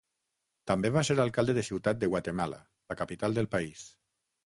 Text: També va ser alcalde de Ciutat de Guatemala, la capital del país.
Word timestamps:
També 0.71 0.91
va 0.95 1.03
ser 1.09 1.17
alcalde 1.25 1.55
de 1.59 1.65
Ciutat 1.69 2.01
de 2.01 2.11
Guatemala, 2.15 2.61
la 2.93 3.01
capital 3.05 3.41
del 3.41 3.55
país. 3.57 3.89